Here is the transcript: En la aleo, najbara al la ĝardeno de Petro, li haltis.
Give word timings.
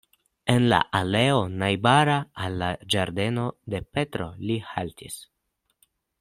En 0.51 0.63
la 0.69 0.77
aleo, 0.99 1.43
najbara 1.63 2.15
al 2.45 2.57
la 2.63 2.69
ĝardeno 2.95 3.45
de 3.75 3.83
Petro, 3.99 4.31
li 4.49 4.57
haltis. 4.73 5.21